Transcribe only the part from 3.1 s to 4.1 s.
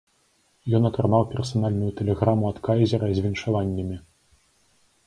з віншаваннямі.